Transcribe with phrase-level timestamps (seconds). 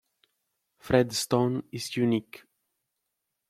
[0.79, 2.43] Fred Stone is unique.